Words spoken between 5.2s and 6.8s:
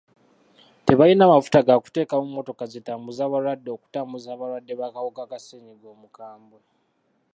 ka ssenyiga omukambwe.